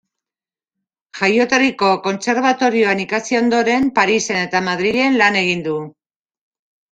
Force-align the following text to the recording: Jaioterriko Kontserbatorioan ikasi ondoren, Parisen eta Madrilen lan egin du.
Jaioterriko 1.17 1.89
Kontserbatorioan 2.07 3.03
ikasi 3.03 3.37
ondoren, 3.41 3.85
Parisen 4.01 4.41
eta 4.47 4.63
Madrilen 4.71 5.21
lan 5.23 5.39
egin 5.43 5.63
du. 5.69 5.77